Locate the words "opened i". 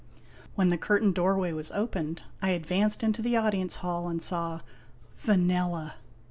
1.69-2.49